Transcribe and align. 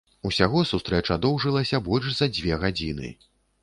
Усяго 0.29 0.63
сустрэча 0.71 1.19
доўжылася 1.27 1.83
больш 1.91 2.11
за 2.19 2.33
дзве 2.35 2.63
гадзіны. 2.67 3.17